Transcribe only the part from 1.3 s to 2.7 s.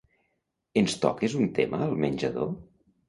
un tema al menjador?